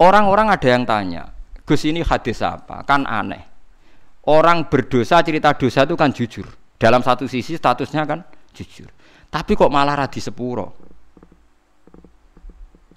Orang-orang 0.00 0.48
ada 0.48 0.64
yang 0.64 0.88
tanya, 0.88 1.28
Gus 1.68 1.84
ini 1.84 2.00
hadis 2.00 2.40
apa? 2.40 2.80
Kan 2.88 3.04
aneh. 3.04 3.44
Orang 4.24 4.72
berdosa 4.72 5.20
cerita 5.20 5.52
dosa 5.52 5.84
itu 5.84 5.94
kan 5.96 6.08
jujur. 6.08 6.48
Dalam 6.80 7.04
satu 7.04 7.28
sisi 7.28 7.52
statusnya 7.60 8.08
kan 8.08 8.24
jujur. 8.56 8.88
Tapi 9.28 9.52
kok 9.52 9.68
malah 9.68 10.00
radi 10.00 10.18
sepuro. 10.18 10.72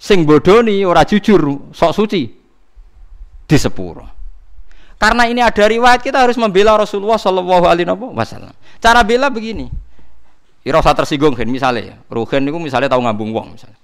Sing 0.00 0.24
bodoni 0.24 0.80
ora 0.82 1.04
jujur, 1.04 1.70
sok 1.76 1.92
suci 1.92 2.22
di 3.44 3.56
sepuro. 3.60 4.04
Karena 4.96 5.28
ini 5.28 5.44
ada 5.44 5.68
riwayat 5.68 6.00
kita 6.00 6.24
harus 6.24 6.40
membela 6.40 6.80
Rasulullah 6.80 7.20
Shallallahu 7.20 7.64
Alaihi 7.68 7.88
Wasallam. 7.92 8.56
Cara 8.80 9.04
bela 9.04 9.28
begini. 9.28 9.68
Ira 10.64 10.80
usah 10.80 10.96
tersinggung 10.96 11.36
kan 11.36 11.44
misalnya, 11.44 12.00
Ruhen 12.08 12.48
itu 12.48 12.56
misalnya 12.56 12.88
tahu 12.88 13.04
ngambung 13.04 13.36
wong 13.36 13.52
misalnya. 13.52 13.76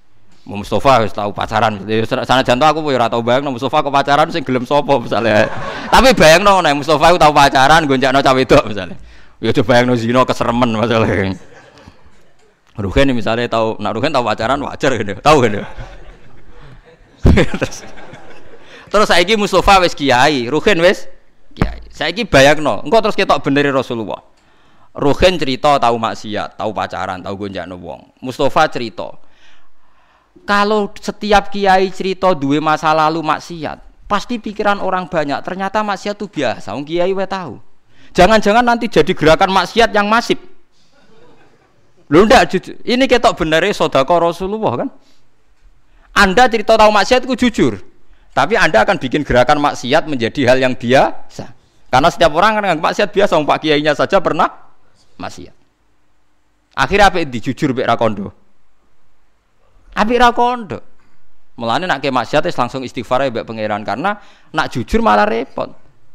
Mustafa 0.58 0.90
harus 0.98 1.14
tahu 1.14 1.30
pacaran. 1.30 1.78
Sana 2.26 2.42
jantung 2.42 2.66
aku 2.66 2.82
ya 2.90 2.98
ora 2.98 3.06
tau 3.06 3.22
bayang 3.22 3.46
Mustafa 3.54 3.86
ke 3.86 3.90
pacaran 3.94 4.26
sing 4.34 4.42
gelem 4.42 4.66
sapa 4.66 4.98
misalnya. 4.98 5.46
Tapi 5.94 6.10
bayang 6.18 6.42
no, 6.42 6.58
nek 6.58 6.74
Mustafa 6.74 7.14
tahu 7.14 7.30
pacaran 7.30 7.86
gonjakno 7.86 8.18
cawe 8.18 8.34
wedok 8.34 8.64
misalnya. 8.66 8.98
Ya 9.38 9.54
coba 9.54 9.66
bayang 9.74 9.86
no 9.86 9.94
zina 9.94 10.26
keseremen 10.26 10.74
masalah. 10.74 11.06
Ruhen 12.80 13.12
misalnya 13.12 13.46
tahu, 13.46 13.76
nak 13.78 13.92
Ruhen 13.94 14.10
tahu 14.10 14.24
pacaran 14.24 14.58
wajar 14.64 14.90
gitu, 14.96 15.12
tahu 15.20 15.44
gitu. 15.46 15.60
terus 17.60 17.84
terus 18.88 19.06
saiki 19.06 19.36
Mustafa 19.36 19.84
wis 19.84 19.92
kiai, 19.92 20.48
Ruhen 20.48 20.80
wis 20.80 21.06
kiai. 21.52 21.78
Saiki 21.92 22.24
bayangno, 22.24 22.80
engko 22.80 23.04
terus 23.04 23.14
ketok 23.14 23.44
bener 23.44 23.68
Rasulullah. 23.70 24.24
Ruhen 24.96 25.38
cerita 25.38 25.78
tahu 25.78 26.00
maksiat, 26.00 26.58
tahu 26.58 26.74
pacaran, 26.74 27.22
tahu 27.22 27.46
gonjakno 27.46 27.78
wong. 27.78 28.18
Mustafa 28.24 28.66
cerita, 28.66 29.14
kalau 30.50 30.90
setiap 30.98 31.54
kiai 31.54 31.94
cerita 31.94 32.34
dua 32.34 32.58
masa 32.58 32.90
lalu 32.90 33.22
maksiat, 33.22 34.10
pasti 34.10 34.42
pikiran 34.42 34.82
orang 34.82 35.06
banyak. 35.06 35.38
Ternyata 35.46 35.86
maksiat 35.86 36.18
itu 36.18 36.26
biasa. 36.26 36.74
Wong 36.74 36.82
kiai 36.82 37.14
we 37.14 37.22
tahu. 37.22 37.62
Jangan-jangan 38.10 38.66
nanti 38.66 38.90
jadi 38.90 39.14
gerakan 39.14 39.54
maksiat 39.54 39.94
yang 39.94 40.10
masif. 40.10 40.42
Lu 42.10 42.26
ndak 42.26 42.50
ini 42.82 43.06
ketok 43.06 43.38
benernya 43.38 43.70
sodako 43.70 44.18
Rasulullah 44.18 44.82
kan? 44.82 44.88
Anda 46.18 46.50
cerita 46.50 46.74
tahu 46.74 46.90
maksiat 46.90 47.30
itu 47.30 47.46
jujur, 47.46 47.78
tapi 48.34 48.58
Anda 48.58 48.82
akan 48.82 48.98
bikin 48.98 49.22
gerakan 49.22 49.62
maksiat 49.62 50.10
menjadi 50.10 50.50
hal 50.50 50.58
yang 50.58 50.74
biasa. 50.74 51.46
Karena 51.94 52.10
setiap 52.10 52.34
orang 52.34 52.58
kan 52.58 52.62
nganggap 52.66 52.86
maksiat 52.90 53.08
biasa, 53.14 53.38
Pak 53.38 53.58
Kiainya 53.62 53.94
saja 53.94 54.18
pernah 54.18 54.50
maksiat. 55.14 55.54
Akhirnya 56.74 57.06
apa 57.06 57.22
itu 57.22 57.54
jujur 57.54 57.70
Bek 57.70 57.86
Rakondo? 57.86 58.39
Apik 59.96 60.18
ra 60.18 60.30
kondo. 60.30 60.78
Mulane 61.60 61.84
nak 61.84 62.00
ke 62.00 62.08
maksiat 62.08 62.46
langsung 62.56 62.80
istighfar 62.80 63.28
ya 63.28 63.44
pangeran 63.44 63.84
karena 63.84 64.16
nak 64.54 64.66
jujur 64.72 65.04
malah 65.04 65.28
repot. 65.28 65.68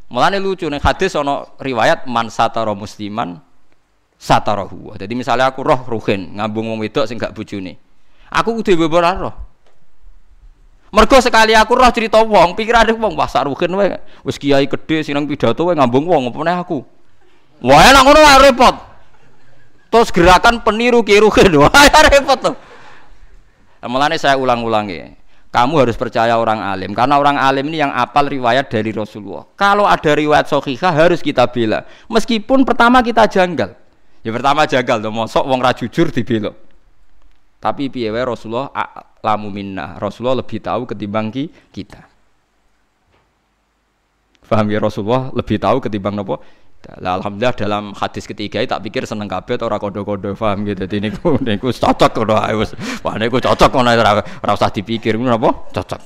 Mulane 0.09 0.41
lucu 0.41 0.65
nih 0.65 0.81
hadis 0.81 1.13
ono 1.13 1.57
riwayat 1.61 2.09
man 2.09 2.33
satara 2.33 2.73
musliman 2.73 3.37
satarahu. 4.17 4.95
Jadi 4.97 5.13
misalnya 5.13 5.53
aku 5.53 5.61
roh 5.61 5.81
ruhin 5.85 6.33
ngambung 6.39 6.71
wong 6.73 6.79
wedok 6.81 7.05
sing 7.05 7.21
gak 7.21 7.35
bojone. 7.37 7.77
Aku 8.33 8.57
kudu 8.57 8.73
beber 8.73 9.05
roh. 9.21 9.35
Mergo 10.95 11.19
sekali 11.19 11.51
aku 11.51 11.75
roh 11.75 11.91
cerita 11.91 12.23
wong, 12.23 12.55
pikirane 12.55 12.95
wong 12.95 13.19
wah 13.19 13.27
sak 13.27 13.45
ruhin 13.45 13.69
wae 13.75 13.99
wis 14.23 14.39
kiai 14.39 14.63
gede 14.65 15.03
sinang 15.03 15.27
pidato 15.27 15.67
wae 15.67 15.75
ngambung 15.75 16.07
wong 16.07 16.31
apa 16.31 16.63
aku. 16.63 16.79
Wah 17.61 17.85
enak 17.91 18.01
ngono 18.01 18.19
repot. 18.41 18.75
Terus 19.91 20.09
gerakan 20.11 20.63
peniru 20.65 21.05
kiruhin, 21.05 21.51
wah 21.61 21.71
repot 22.09 22.39
tuh. 22.39 22.55
Nah, 23.85 23.89
mulane 23.93 24.17
saya 24.17 24.33
ulang-ulangi. 24.33 25.13
Kamu 25.53 25.77
harus 25.77 25.93
percaya 25.93 26.33
orang 26.41 26.57
alim 26.57 26.97
karena 26.97 27.21
orang 27.21 27.37
alim 27.37 27.69
ini 27.69 27.85
yang 27.85 27.93
apal 27.93 28.25
riwayat 28.25 28.65
dari 28.65 28.89
Rasulullah. 28.89 29.45
Kalau 29.53 29.85
ada 29.85 30.11
riwayat 30.17 30.49
sahihah 30.49 30.89
harus 30.89 31.21
kita 31.21 31.45
bela. 31.45 31.85
Meskipun 32.09 32.65
pertama 32.65 33.05
kita 33.05 33.29
janggal. 33.29 33.77
Ya 34.25 34.33
pertama 34.33 34.65
janggal 34.65 35.05
tuh 35.05 35.13
mosok 35.13 35.45
wong 35.45 35.61
ra 35.61 35.71
jujur 35.77 36.09
dibela. 36.09 36.49
Tapi 37.61 37.93
piye 37.93 38.09
Rasulullah 38.09 38.73
lamu 39.21 39.53
minna. 39.53 40.01
Rasulullah 40.01 40.41
lebih 40.41 40.65
tahu 40.65 40.89
ketimbang 40.89 41.29
kita. 41.69 42.09
Faham 44.41 44.65
ya 44.73 44.81
Rasulullah 44.81 45.29
lebih 45.29 45.61
tahu 45.61 45.77
ketimbang 45.77 46.17
nopo 46.17 46.41
Lah 47.01 47.17
alhamdulillah 47.17 47.57
dalam 47.57 47.83
hadis 47.97 48.29
ketiga 48.29 48.61
tak 48.61 48.85
pikir 48.85 49.09
seneng 49.09 49.25
kabeh 49.25 49.57
ora 49.65 49.81
kodo-kodo 49.81 50.37
paham 50.37 50.69
gitu. 50.69 50.85
Dadi 50.85 50.97
niku 51.01 51.37
niku 51.47 51.73
cocok 51.73 52.11
kono 52.13 52.37
ae 52.37 52.53
wis. 52.53 52.77
Wah 53.01 53.17
niku 53.17 53.41
cocok 53.41 53.69
kono 53.73 53.89
ora 53.89 54.21
ora 54.21 54.51
usah 54.53 54.69
dipikir 54.69 55.17
ngono 55.17 55.33
apa? 55.33 55.49
Cocok. 55.73 56.01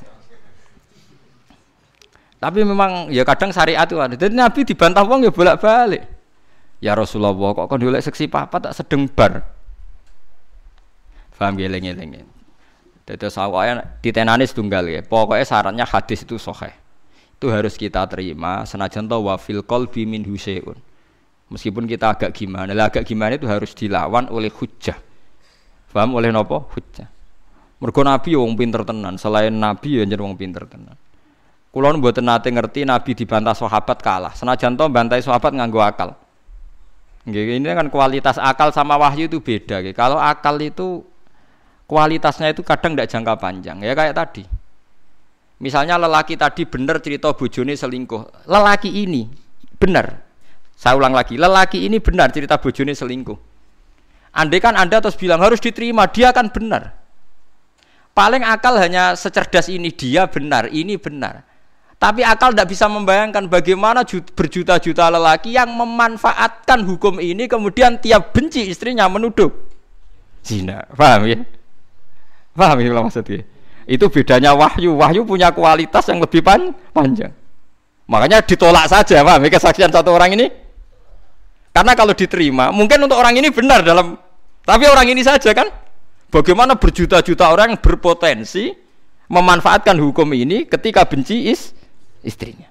Tapi 2.40 2.60
memang 2.64 3.12
ya 3.12 3.28
kadang 3.28 3.52
syariat 3.52 3.84
itu 3.84 4.00
ada. 4.00 4.16
Jadi 4.16 4.32
Nabi 4.32 4.64
dibantah 4.64 5.04
wong 5.04 5.28
ya 5.28 5.32
bolak-balik. 5.36 6.04
Ya 6.80 6.96
Rasulullah 6.96 7.36
kok 7.36 7.68
kon 7.68 7.84
golek 7.84 8.00
seksi 8.00 8.32
papa 8.32 8.64
tak 8.64 8.72
sedeng 8.72 9.12
bar. 9.12 9.44
Paham 11.36 11.60
geleng-geleng. 11.60 12.24
Dadi 13.04 13.28
sawaya 13.28 14.00
ditenani 14.00 14.48
setunggal 14.48 14.88
ya. 14.88 15.04
Pokoknya 15.04 15.44
syaratnya 15.44 15.84
hadis 15.84 16.24
itu 16.24 16.40
sahih 16.40 16.72
itu 17.40 17.48
harus 17.48 17.80
kita 17.80 18.04
terima. 18.12 18.68
Senajan 18.68 19.08
to 19.08 19.16
wa 19.24 19.40
fil 19.40 19.64
qalbi 19.64 20.04
min 20.04 20.28
huseun 20.28 20.76
meskipun 21.48 21.88
kita 21.88 22.12
agak 22.12 22.36
gimana. 22.36 22.76
Lah 22.76 22.92
agak 22.92 23.08
gimana 23.08 23.40
itu 23.40 23.48
harus 23.48 23.72
dilawan 23.72 24.28
oleh 24.28 24.52
hujjah. 24.52 25.00
Paham? 25.90 26.20
Oleh 26.20 26.30
nopo? 26.30 26.70
Hujjah. 26.76 27.10
Mergo 27.80 28.02
nabi 28.04 28.36
wong 28.36 28.60
pinter 28.60 28.84
tenan. 28.84 29.16
Selain 29.16 29.50
nabi 29.50 29.98
ya 29.98 30.04
jeneng 30.06 30.36
wong 30.36 30.38
pinter 30.38 30.68
tenan. 30.68 31.00
Kula 31.72 31.96
mboten 31.96 32.28
nate 32.28 32.52
ngerti 32.52 32.84
nabi 32.84 33.16
dibantah 33.16 33.56
sahabat 33.56 34.04
kalah. 34.04 34.34
Senajan 34.36 34.76
to 34.76 34.86
bantai 34.92 35.24
sahabat 35.24 35.56
nganggo 35.56 35.80
akal. 35.80 36.14
Ini 37.24 37.64
kan 37.64 37.88
kualitas 37.88 38.36
akal 38.36 38.74
sama 38.74 38.98
wahyu 38.98 39.30
itu 39.30 39.38
beda 39.38 39.84
kalau 39.94 40.18
akal 40.18 40.58
itu 40.58 41.04
kualitasnya 41.86 42.52
itu 42.52 42.66
kadang 42.66 42.98
tidak 42.98 43.12
jangka 43.12 43.34
panjang. 43.38 43.78
Ya 43.86 43.94
kayak 43.94 44.18
tadi 44.18 44.44
Misalnya 45.60 46.00
lelaki 46.00 46.40
tadi 46.40 46.64
benar 46.64 47.04
cerita 47.04 47.36
bojone 47.36 47.76
selingkuh. 47.76 48.48
Lelaki 48.48 49.04
ini 49.04 49.28
benar. 49.76 50.24
Saya 50.80 50.96
ulang 50.96 51.12
lagi, 51.12 51.36
lelaki 51.36 51.84
ini 51.84 52.00
benar 52.00 52.32
cerita 52.32 52.56
bojone 52.56 52.96
selingkuh. 52.96 53.36
Andai 54.32 54.64
kan 54.64 54.80
Anda 54.80 55.04
terus 55.04 55.20
bilang 55.20 55.44
harus 55.44 55.60
diterima, 55.60 56.08
dia 56.08 56.32
akan 56.32 56.48
benar. 56.48 56.96
Paling 58.16 58.48
akal 58.48 58.80
hanya 58.80 59.16
secerdas 59.20 59.68
ini, 59.68 59.92
dia 59.92 60.32
benar, 60.32 60.72
ini 60.72 60.96
benar. 60.96 61.44
Tapi 62.00 62.24
akal 62.24 62.56
tidak 62.56 62.72
bisa 62.72 62.88
membayangkan 62.88 63.52
bagaimana 63.52 64.08
berjuta-juta 64.08 65.12
lelaki 65.12 65.60
yang 65.60 65.68
memanfaatkan 65.76 66.88
hukum 66.88 67.20
ini 67.20 67.52
kemudian 67.52 68.00
tiap 68.00 68.32
benci 68.32 68.72
istrinya 68.72 69.12
menuduh 69.12 69.52
zina. 70.40 70.88
Paham 70.96 71.28
ya? 71.28 71.40
Paham 72.56 72.80
ya 72.80 72.96
maksudnya? 72.96 73.44
Itu 73.90 74.06
bedanya 74.14 74.54
wahyu. 74.54 74.94
Wahyu 75.02 75.26
punya 75.26 75.50
kualitas 75.50 76.06
yang 76.06 76.22
lebih 76.22 76.46
pan 76.46 76.78
panjang. 76.94 77.34
Makanya 78.06 78.46
ditolak 78.46 78.86
saja, 78.86 79.26
paham 79.26 79.42
ya, 79.46 79.50
kesaksian 79.50 79.90
satu 79.90 80.14
orang 80.14 80.38
ini? 80.38 80.50
Karena 81.74 81.94
kalau 81.98 82.14
diterima, 82.14 82.70
mungkin 82.70 83.06
untuk 83.06 83.18
orang 83.18 83.38
ini 83.38 83.50
benar 83.54 83.86
dalam 83.86 84.18
tapi 84.66 84.86
orang 84.86 85.10
ini 85.10 85.26
saja 85.26 85.50
kan 85.58 85.66
bagaimana 86.30 86.78
berjuta-juta 86.78 87.50
orang 87.50 87.78
berpotensi 87.82 88.70
memanfaatkan 89.30 89.98
hukum 89.98 90.30
ini 90.38 90.70
ketika 90.70 91.06
benci 91.10 91.50
is 91.50 91.74
istrinya. 92.22 92.70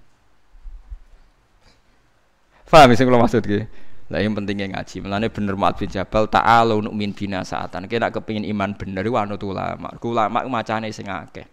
Faham 2.71 2.95
sih 2.95 3.03
kalau 3.03 3.19
maksud 3.19 3.43
gitu? 3.43 3.67
Lah 4.09 4.25
yang 4.25 4.33
pentingnya 4.33 4.73
ngaji. 4.73 5.05
Mulane 5.05 5.29
bener 5.29 5.53
Mu'ad 5.53 5.77
bin 5.77 5.93
Jabal 5.93 6.29
ta'ala 6.33 6.73
min 6.81 7.13
bina 7.13 7.45
saatan. 7.45 7.85
Kita 7.85 8.09
kepingin 8.09 8.49
iman 8.57 8.73
bener 8.73 9.05
iku 9.05 9.21
anut 9.21 9.41
ulama. 9.45 9.93
Ulama 10.01 10.49
macane 10.49 10.89
sing 10.89 11.09
akeh. 11.09 11.45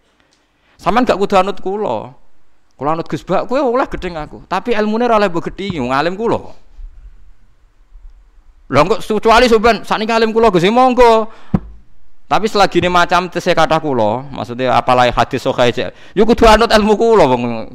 Saman 0.80 1.04
gak 1.04 1.20
kudu 1.20 1.36
anut 1.36 1.60
kula. 1.60 2.16
Kula 2.76 2.96
anut 2.96 3.08
Gus 3.08 3.24
Bak 3.24 3.48
kowe 3.48 3.60
oleh 3.60 3.88
gedeng 3.88 4.16
aku. 4.16 4.44
Tapi 4.48 4.72
ilmune 4.72 5.04
ora 5.04 5.20
oleh 5.20 5.28
mbok 5.28 5.52
gedhi 5.52 5.76
wong 5.76 5.92
alim 5.92 6.16
kula. 6.16 6.40
Lah 8.72 8.82
kok 8.82 9.00
kecuali 9.04 9.46
sampean 9.46 9.84
sakniki 9.84 10.12
alim 10.12 10.32
kula 10.32 10.48
Gus 10.48 10.64
monggo. 10.68 11.28
Tapi 12.26 12.50
selagi 12.50 12.82
ini 12.82 12.90
macam 12.90 13.30
tese 13.30 13.54
kata 13.54 13.78
kula, 13.78 14.26
maksudnya 14.34 14.74
apalagi 14.74 15.14
hadis 15.14 15.46
sahih, 15.46 15.94
yo 16.10 16.26
kudu 16.26 16.42
anut 16.42 16.74
ilmu 16.74 16.98
kula 16.98 17.22
wong 17.22 17.70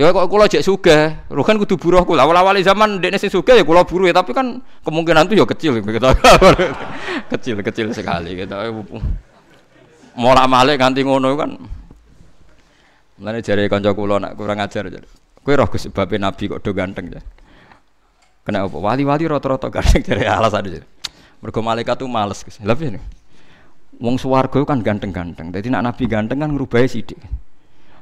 Ya 0.00 0.16
kok 0.16 0.32
kula 0.32 0.48
jek 0.48 0.64
sugih, 0.64 1.12
kan 1.28 1.56
kudu 1.60 1.76
buruh 1.76 2.08
kula. 2.08 2.24
Awal-awal 2.24 2.56
zaman 2.64 3.04
dekne 3.04 3.20
sing 3.20 3.28
sugih 3.28 3.60
ya 3.60 3.64
kula 3.68 3.84
buruh 3.84 4.08
ya, 4.08 4.16
tapi 4.16 4.32
kan 4.32 4.64
kemungkinan 4.80 5.28
itu 5.28 5.36
ya 5.36 5.44
kecil 5.44 5.76
gitu. 5.84 6.08
kecil 7.28 7.56
kecil 7.60 7.86
sekali 7.92 8.32
gitu. 8.32 8.56
Mola 10.16 10.48
malik 10.48 10.80
nganti 10.80 11.04
ngono 11.04 11.36
kan. 11.36 11.52
Mulane 13.20 13.44
jare 13.44 13.68
kanca 13.68 13.92
kula 13.92 14.16
nak 14.16 14.40
kurang 14.40 14.64
ajar. 14.64 14.88
Kowe 15.44 15.52
roh 15.52 15.68
Gus 15.68 15.92
babe 15.92 16.16
nabi 16.16 16.48
kok 16.48 16.64
do 16.64 16.72
ganteng 16.72 17.12
ya. 17.12 17.20
Kena 18.40 18.64
apa? 18.64 18.80
Wali-wali 18.80 19.28
rata-rata 19.28 19.68
ganteng 19.68 20.00
jare 20.00 20.24
alasan 20.24 20.64
jare. 20.64 20.88
Mergo 21.44 21.60
malaikat 21.60 22.00
tuh 22.00 22.08
males. 22.08 22.40
Lha 22.64 22.72
piye 22.72 22.96
Wong 24.00 24.16
swarga 24.16 24.64
kan 24.64 24.80
ganteng-ganteng. 24.80 25.52
Dadi 25.52 25.68
nak 25.68 25.92
nabi 25.92 26.08
ganteng 26.08 26.40
kan 26.40 26.48
ngrubahi 26.56 26.88
sithik. 26.88 27.20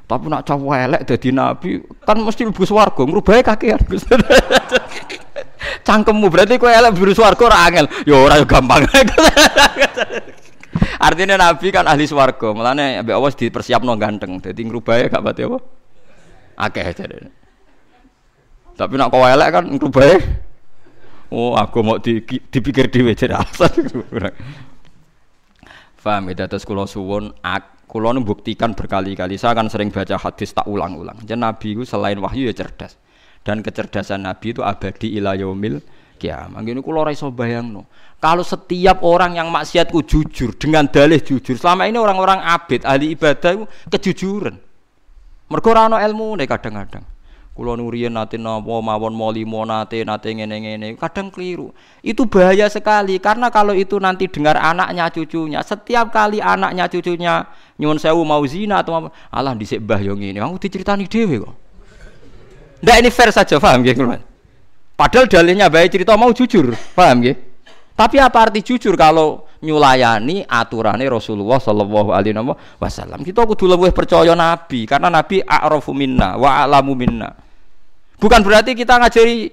Tapi 0.09 0.25
nak 0.25 0.41
cowok 0.41 0.73
elek 0.73 1.01
dadi 1.05 1.29
nabi 1.29 1.77
kan 2.01 2.17
mesti 2.17 2.41
mlebu 2.41 2.65
swarga, 2.65 3.05
ngrubahi 3.05 3.45
kakean. 3.45 3.77
Cangkemmu 5.85 6.33
berarti 6.33 6.57
kowe 6.57 6.73
elek 6.73 6.97
biru 6.97 7.13
swarga 7.13 7.45
ora 7.45 7.69
angel. 7.69 7.85
Ya 8.09 8.17
ora 8.17 8.41
ya 8.41 8.45
gampang. 8.49 8.89
Artinya 11.05 11.37
nabi 11.37 11.69
kan 11.69 11.85
ahli 11.85 12.09
swarga, 12.09 12.57
mulane 12.57 13.05
ambek 13.05 13.13
Allah 13.13 13.37
dipersiapno 13.37 13.93
ganteng. 14.01 14.41
Dadi 14.41 14.65
ngrubahi 14.65 15.13
gak 15.13 15.21
pati 15.21 15.45
apa? 15.45 15.57
Akeh 16.57 16.89
jare. 16.97 17.29
Tapi 18.73 18.93
nak 18.97 19.13
kowe 19.13 19.29
elek 19.29 19.49
kan 19.53 19.69
ngrubahi 19.69 20.17
Oh, 21.29 21.53
aku 21.53 21.85
mau 21.85 22.01
di, 22.01 22.25
dipikir 22.25 22.89
dhewe 22.89 23.13
jadi 23.13 23.37
alasan. 23.37 23.69
Faham 26.01 26.33
ya, 26.33 26.49
terus 26.49 26.65
kulo 26.65 26.89
suwon, 26.89 27.29
kulo 27.89 28.13
buktikan 28.21 28.77
berkali-kali. 28.77 29.41
Saya 29.41 29.57
akan 29.57 29.67
sering 29.67 29.89
baca 29.89 30.15
hadis 30.21 30.53
tak 30.53 30.69
ulang-ulang. 30.69 31.17
Jadi 31.25 31.41
Nabi 31.41 31.67
itu 31.73 31.83
selain 31.89 32.21
wahyu 32.21 32.45
ya 32.45 32.53
cerdas. 32.53 32.93
Dan 33.41 33.65
kecerdasan 33.65 34.29
Nabi 34.29 34.53
itu 34.53 34.61
abadi 34.61 35.17
ila 35.17 35.33
yaumil 35.33 35.81
kiamat. 36.21 36.61
Gini 36.61 36.85
kulo 36.85 37.01
raiso 37.01 37.33
bayang 37.33 37.73
no. 37.73 37.89
Kalau 38.21 38.45
setiap 38.45 39.01
orang 39.01 39.41
yang 39.41 39.49
maksiatku 39.49 40.05
jujur 40.05 40.53
dengan 40.59 40.85
dalih 40.85 41.23
jujur, 41.23 41.55
selama 41.55 41.89
ini 41.89 41.97
orang-orang 41.97 42.43
abid 42.43 42.85
ahli 42.85 43.15
ibadah 43.17 43.57
itu 43.57 43.65
kejujuran. 43.89 44.55
Orang 45.49 45.97
ilmu 45.97 46.37
nih 46.37 46.45
kadang-kadang. 46.45 47.01
Kulo 47.59 47.75
nurian 47.75 48.15
nate 48.15 48.39
napa 48.39 48.79
mawon 48.79 49.11
molimo 49.11 49.67
nate 49.67 50.07
nate 50.07 50.31
ngene-ngene, 50.31 50.95
kadang 50.95 51.27
keliru. 51.27 51.75
Itu 51.99 52.23
bahaya 52.23 52.71
sekali 52.71 53.19
karena 53.19 53.51
kalau 53.51 53.75
itu 53.75 53.99
nanti 53.99 54.31
dengar 54.31 54.55
anaknya 54.55 55.11
cucunya, 55.11 55.59
setiap 55.59 56.07
kali 56.07 56.39
anaknya 56.39 56.87
cucunya 56.87 57.51
nyuwun 57.75 57.99
sewu 57.99 58.23
mau 58.23 58.39
zina 58.47 58.79
atau 58.79 59.11
Allah 59.27 59.59
dhisik 59.59 59.83
mbah 59.83 59.99
yo 59.99 60.15
ngene, 60.15 60.39
aku 60.39 60.55
diceritani 60.55 61.03
dhewe 61.03 61.43
kok. 61.43 61.55
Ndak 62.79 62.95
ini 62.95 63.09
fair 63.11 63.35
saja, 63.35 63.59
paham 63.59 63.83
nggih, 63.83 64.23
Padahal 64.95 65.27
dalilnya 65.27 65.67
baik 65.67 65.99
cerita 65.99 66.15
mau 66.15 66.31
jujur, 66.31 66.71
paham 66.95 67.19
nggih? 67.19 67.35
Tapi 67.91 68.23
apa 68.23 68.39
arti 68.39 68.63
jujur 68.63 68.95
kalau 68.95 69.51
nyulayani 69.59 70.47
aturannya 70.47 71.11
Rasulullah 71.11 71.59
Shallallahu 71.59 72.15
Alaihi 72.15 72.39
Wasallam? 72.79 73.19
Kita 73.27 73.43
kudu 73.43 73.67
lebih 73.67 73.91
percaya 73.91 74.31
Nabi 74.31 74.87
karena 74.87 75.11
Nabi 75.11 75.43
a'rafu 75.43 75.91
minna 75.91 76.39
wa 76.39 76.63
a'lamu 76.63 76.95
minna. 76.95 77.48
Bukan 78.19 78.43
berarti 78.43 78.75
kita 78.75 78.99
ngajari 78.99 79.49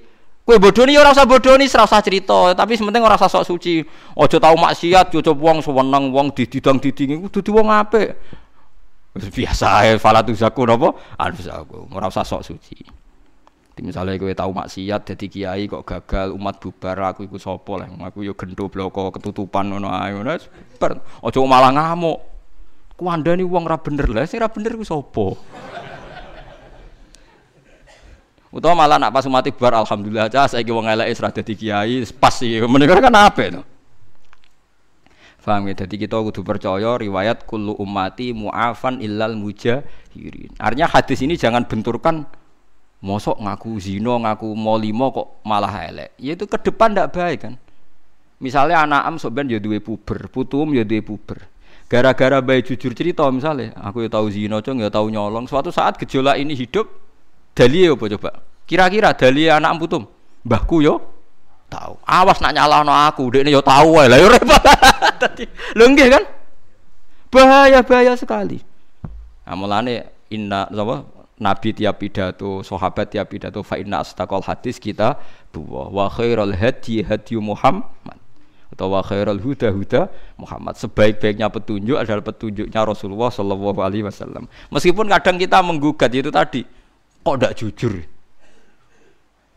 kue 0.47 0.57
bodoni 0.63 0.95
ya 0.95 1.03
ora 1.03 1.11
usah 1.11 1.27
bodoni, 1.27 1.67
usah 1.67 1.87
cerita, 2.03 2.55
tapi 2.55 2.75
sementing 2.75 3.03
ora 3.03 3.15
usah 3.15 3.31
sok 3.31 3.47
suci. 3.47 3.83
Aja 4.15 4.39
tau 4.43 4.55
maksiat, 4.59 5.15
aja 5.15 5.33
wong 5.33 5.63
sewenang 5.63 6.11
wong 6.11 6.35
dididang 6.35 6.83
didingi 6.83 7.19
kudu 7.27 7.43
di 7.47 7.51
wong 7.55 7.67
apik. 7.71 8.15
Biasa 9.17 9.87
ae 9.87 9.97
falatu 9.97 10.35
zaku 10.35 10.67
napa? 10.67 10.93
Anfusaku. 11.19 11.89
Usah 11.89 12.27
sok 12.27 12.43
suci. 12.43 13.07
misalnya 13.77 14.17
kowe 14.17 14.33
tau 14.33 14.57
maksiat 14.57 15.05
dadi 15.05 15.29
kiai 15.29 15.69
kok 15.69 15.85
gagal 15.85 16.33
umat 16.33 16.57
bubar 16.57 17.13
aku 17.13 17.29
iku 17.29 17.37
sapa 17.37 17.85
lah 17.85 17.93
aku 18.09 18.25
yo 18.25 18.33
gendo 18.33 18.73
bloko 18.73 19.13
ketutupan 19.13 19.69
ngono 19.69 19.93
ae 19.93 20.17
ngono 20.17 20.33
aja 20.33 21.41
malah 21.45 21.77
ngamuk 21.77 22.17
kuandani 22.97 23.45
wong 23.45 23.69
ra 23.69 23.77
bener 23.77 24.09
lah 24.09 24.25
sing 24.25 24.41
ra 24.41 24.49
bener 24.49 24.81
iku 24.81 24.85
sapa 24.89 25.37
Utawa 28.55 28.87
malah 28.87 28.97
nak 28.97 29.11
pas 29.11 29.27
mati 29.27 29.51
bar 29.51 29.75
alhamdulillah 29.75 30.31
cah 30.31 30.47
saiki 30.47 30.71
wong 30.71 30.87
eleke 30.87 31.13
wis 31.13 31.21
dadi 31.21 31.55
kiai 31.59 32.03
pas 32.17 32.37
iki. 32.41 32.63
Menika 32.65 32.97
kan 32.97 33.15
apa 33.15 33.41
itu? 33.43 33.63
Faham 35.43 35.71
ya? 35.71 35.75
Jadi 35.79 35.95
kita 36.07 36.19
kudu 36.19 36.43
percaya 36.43 36.99
riwayat 36.99 37.47
kullu 37.47 37.79
ummati 37.79 38.35
mu'afan 38.35 38.99
illal 38.99 39.39
mujahirin. 39.39 40.51
Artinya 40.59 40.91
hadis 40.91 41.23
ini 41.23 41.39
jangan 41.39 41.63
benturkan 41.67 42.27
mosok 42.99 43.39
ngaku 43.39 43.79
zino, 43.79 44.19
ngaku 44.19 44.51
molimo 44.59 45.15
kok 45.15 45.29
malah 45.47 45.71
elek. 45.87 46.19
Ya 46.19 46.35
itu 46.35 46.51
ke 46.51 46.59
depan 46.59 46.99
ndak 46.99 47.15
baik 47.15 47.39
kan. 47.47 47.55
Misalnya 48.43 48.83
anak 48.83 49.03
am 49.07 49.15
sok 49.23 49.39
ben 49.39 49.47
ya 49.47 49.63
puber, 49.79 50.27
putum 50.29 50.75
ya 50.75 50.83
duwe 50.83 51.01
puber. 51.01 51.47
Gara-gara 51.87 52.43
baik 52.43 52.67
jujur 52.75 52.91
cerita 52.99 53.23
misalnya, 53.31 53.71
aku 53.79 54.03
ya 54.03 54.11
tahu 54.11 54.27
zino, 54.27 54.59
cong 54.59 54.83
ya 54.83 54.91
tahu 54.91 55.07
nyolong. 55.07 55.47
Suatu 55.47 55.71
saat 55.71 55.95
gejolak 55.95 56.43
ini 56.43 56.59
hidup, 56.59 56.91
Dali 57.57 57.89
apa 57.89 58.05
coba? 58.05 58.31
Kira-kira 58.69 59.17
dali 59.17 59.49
anak 59.49 59.81
putum. 59.81 60.05
Mbahku 60.45 60.85
yo 60.85 61.01
tahu. 61.73 61.97
Awas 62.05 62.39
nak 62.45 62.53
nyalahno 62.53 62.93
aku, 62.93 63.33
dekne 63.33 63.49
yo 63.49 63.65
tahu 63.65 63.97
wae. 63.97 64.13
Lah 64.13 64.21
yo 64.21 64.29
repot. 64.29 64.61
Dadi 65.25 65.49
lho 65.73 65.85
kan? 65.97 66.25
Bahaya-bahaya 67.33 68.13
sekali. 68.15 68.61
Nah, 69.49 69.83
inna 70.29 70.69
apa? 70.69 70.97
Nabi 71.37 71.77
tiap 71.77 72.01
pidato, 72.01 72.65
sahabat 72.65 73.13
tiap 73.13 73.29
pidato 73.29 73.61
fa 73.61 73.77
inna 73.77 74.01
astaqal 74.01 74.41
hadis 74.41 74.81
kita 74.81 75.21
dua 75.53 75.93
wa 75.93 76.09
khairul 76.09 76.57
hadi 76.57 77.05
hadi 77.05 77.37
Muhammad 77.37 78.17
atau 78.73 78.89
wa 78.89 79.05
khairul 79.05 79.37
huda 79.45 79.69
huda 79.69 80.09
Muhammad 80.41 80.81
sebaik-baiknya 80.81 81.53
petunjuk 81.53 82.01
adalah 82.01 82.25
petunjuknya 82.25 82.81
Rasulullah 82.89 83.29
Shallallahu 83.29 83.85
alaihi 83.85 84.09
wasallam. 84.09 84.49
Meskipun 84.73 85.13
kadang 85.13 85.37
kita 85.37 85.61
menggugat 85.61 86.09
itu 86.17 86.33
tadi 86.33 86.65
kok 87.27 87.37
ndak 87.43 87.53
jujur? 87.59 87.99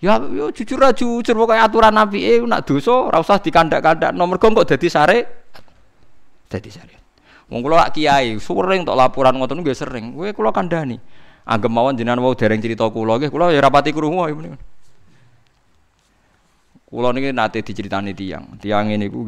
Ya 0.01 0.17
yo 0.17 0.49
jujur 0.49 0.81
aja 0.81 0.97
jujur. 0.97 1.35
Pokoknya 1.37 1.69
aturan 1.69 1.93
nabi 1.93 2.25
eh 2.25 2.41
nak 2.41 2.65
dosa 2.65 3.13
ora 3.13 3.21
usah 3.21 3.37
dikandak-kandak. 3.37 4.09
Nomor 4.17 4.41
kok 4.41 4.65
dadi 4.65 4.89
sare? 4.89 5.17
Dadi 6.49 6.69
sare. 6.73 6.95
Wong 7.53 7.61
kula 7.61 7.89
kiai 7.93 8.37
sering 8.41 8.81
tok 8.85 8.97
laporan 8.97 9.37
ngoten 9.37 9.61
nggih 9.61 9.77
sering. 9.77 10.17
Kowe 10.17 10.29
kula 10.33 10.49
kandhani. 10.49 10.97
Anggap 11.49 11.69
mawon 11.69 11.97
jenengan 11.97 12.21
wau 12.25 12.33
dereng 12.33 12.61
cerita 12.61 12.89
kula 12.89 13.21
nggih 13.21 13.29
kula 13.29 13.53
ya 13.53 13.61
rapati 13.61 13.93
krungu 13.93 14.25
Kula 16.89 17.13
niki 17.13 17.29
nate 17.29 17.61
diceritani 17.61 18.17
tiang, 18.17 18.57
tiang 18.57 18.89
ini 18.89 19.05
ku 19.13 19.21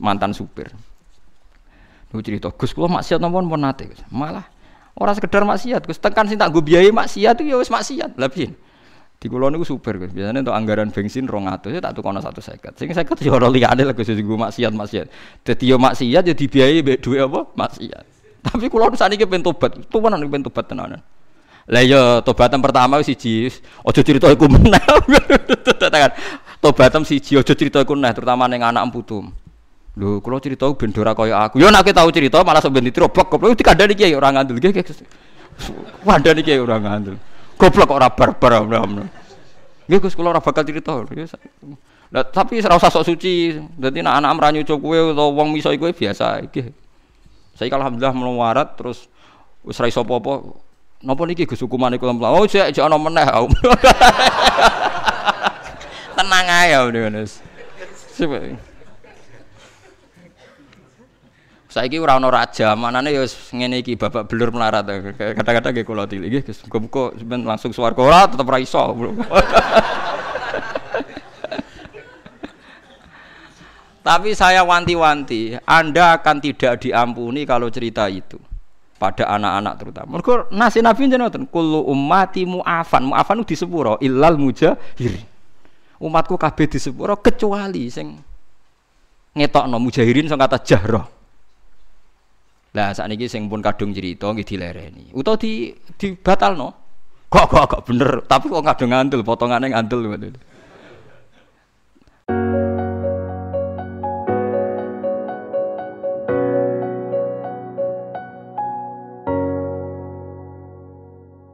mantan 0.00 0.32
supir. 0.32 0.72
Niku 2.08 2.24
cerita, 2.24 2.48
Gus 2.48 2.72
kula 2.72 2.88
maksiat 2.88 3.20
napa 3.20 3.36
pun 3.36 3.60
nate, 3.60 3.92
malah 4.08 4.48
Orang 4.92 5.16
sekedar 5.16 5.42
maksiat, 5.42 5.88
Gus 5.88 5.96
tekan 5.96 6.28
sing 6.28 6.36
tak 6.36 6.52
nggo 6.52 6.60
biayai 6.60 6.92
maksiat 6.92 7.40
itu 7.40 7.48
ya 7.48 7.56
wis 7.56 7.72
maksiat. 7.72 8.20
Lah 8.20 8.28
piye? 8.28 8.52
Di 9.16 9.30
kula 9.30 9.48
niku 9.48 9.64
super 9.64 9.96
Gus. 9.96 10.12
Biasanya 10.12 10.44
untuk 10.44 10.52
anggaran 10.52 10.92
bensin 10.92 11.24
200 11.24 11.72
ya 11.72 11.80
tak 11.80 11.96
tukono 11.96 12.20
150. 12.20 12.76
Sing 12.76 12.92
50 12.92 13.24
ya 13.24 13.32
ora 13.32 13.48
liyane 13.48 13.88
lah 13.88 13.96
Gus 13.96 14.12
nggo 14.12 14.36
maksiat 14.36 14.72
maksiat. 14.76 15.06
Dadi 15.48 15.64
yo 15.72 15.80
maksiat 15.80 16.22
ya 16.28 16.34
dibiayai 16.36 16.84
mbek 16.84 16.98
dhuwit 17.00 17.24
apa? 17.24 17.40
Maksiat. 17.56 18.04
Tapi 18.42 18.68
kula 18.68 18.92
sakniki 18.92 19.24
pengen 19.24 19.48
tobat. 19.48 19.80
Tuwanan 19.88 20.20
pengen 20.28 20.44
tobat 20.44 20.66
tenanan. 20.68 21.00
Lah 21.70 21.82
ya 21.86 22.18
tobatan 22.26 22.58
pertama 22.58 22.98
siji, 23.06 23.46
aja 23.86 24.00
cerita 24.02 24.26
iku 24.26 24.50
meneh. 24.50 24.82
Tobatan 26.62 27.06
siji 27.06 27.38
aja 27.38 27.54
cerita 27.54 27.78
iku 27.78 27.94
meneh 27.94 28.10
terutama 28.10 28.50
ning 28.50 28.66
anak 28.66 28.90
putum. 28.90 29.30
Lho, 29.92 30.24
kalau 30.24 30.40
cerita 30.40 30.64
ben 30.72 30.88
ora 30.96 31.12
kaya 31.12 31.36
aku. 31.36 31.60
Ya 31.60 31.68
nek 31.68 31.92
tahu 31.92 32.08
cerita 32.08 32.40
malah 32.40 32.64
sok 32.64 32.72
ben 32.72 32.88
ditrobok 32.88 33.28
goblok 33.28 33.52
dikandani 33.52 33.92
kiai 33.92 34.16
ora 34.16 34.32
ngandel. 34.32 34.56
Nggih, 34.56 34.80
Wandani 36.00 36.40
kiai 36.40 36.56
ora 36.56 36.80
ngandel. 36.80 37.20
Goblok 37.60 37.92
kok 37.92 37.98
ora 38.00 38.08
barbar. 38.08 38.64
Nggih 39.84 39.98
Gus, 40.00 40.16
kula 40.16 40.32
ora 40.32 40.40
bakal 40.40 40.64
cerita. 40.64 40.96
Nah, 42.12 42.24
tapi 42.24 42.64
usah 42.64 42.80
sok 42.80 43.04
suci. 43.04 43.60
Dadi 43.76 44.00
nek 44.00 44.16
anak 44.16 44.40
ra 44.40 44.48
nyucuk 44.48 44.80
kowe 44.80 45.12
utawa 45.12 45.28
wong 45.28 45.52
miso 45.52 45.68
kowe 45.76 45.92
biasa 45.92 46.40
iki. 46.40 46.72
Saya 47.52 47.68
alhamdulillah 47.76 48.16
melawarat 48.16 48.72
terus 48.80 49.12
wis 49.60 49.76
apa-apa. 49.76 50.56
Napa 51.04 51.22
niki 51.28 51.44
Gus 51.44 51.60
hukumane 51.60 52.00
kula 52.00 52.16
Oh, 52.32 52.48
jek 52.48 52.72
jek 52.72 52.80
ana 52.80 52.96
meneh. 52.96 53.28
Tenang 56.16 56.48
ae 56.48 56.72
ya, 56.72 56.80
Mas. 57.12 57.44
Saiki 61.72 61.96
ora 61.96 62.20
ana 62.20 62.28
raja, 62.28 62.76
manane 62.76 63.16
ya 63.16 63.24
ngene 63.24 63.80
iki 63.80 63.96
babak 63.96 64.28
belur 64.28 64.52
melarat. 64.52 64.84
Kadang-kadang 65.16 65.72
nggih 65.72 65.88
kula 65.88 66.04
tili 66.04 66.28
nggih 66.28 66.44
muga-muga 66.68 67.16
langsung 67.48 67.72
swarga 67.72 67.96
ora 68.04 68.28
tetep 68.28 68.44
ra 68.44 68.60
iso. 68.60 68.76
Tapi 74.04 74.36
saya 74.36 74.60
wanti-wanti, 74.68 75.56
Anda 75.64 76.20
akan 76.20 76.44
tidak 76.44 76.84
diampuni 76.84 77.48
kalau 77.48 77.72
cerita 77.72 78.04
itu 78.12 78.36
pada 79.00 79.32
anak-anak 79.32 79.74
terutama. 79.80 80.20
Mergo 80.20 80.52
nasi 80.52 80.84
Nabi 80.84 81.08
jenengan 81.08 81.48
kullu 81.48 81.88
ummati 81.88 82.44
mu'afan. 82.44 83.08
Mu'afan 83.08 83.40
itu 83.40 83.56
disepuro 83.56 83.96
illal 84.04 84.36
mujahir. 84.36 85.24
Umatku 85.96 86.36
kabeh 86.36 86.68
disepuro 86.68 87.16
kecuali 87.16 87.88
sing 87.88 88.20
ngetokno 89.32 89.80
mujahirin 89.80 90.28
sing 90.28 90.36
kata 90.36 90.60
jahroh. 90.60 91.21
Lah 92.72 92.96
ini 92.96 93.28
sing 93.28 93.52
pun 93.52 93.60
kadung 93.60 93.92
cerita 93.92 94.32
nggih 94.32 94.48
dilereni. 94.48 95.12
Utawa 95.12 95.36
di 95.36 95.68
no, 96.56 96.68
Kok 97.32 97.46
kok 97.48 97.64
kok 97.64 97.82
bener, 97.88 98.24
tapi 98.28 98.52
kok 98.52 98.64
kadung 98.64 98.92
ngandel 98.92 99.20
potongane 99.24 99.72
ngandel 99.72 100.00
ngoten. 100.04 100.51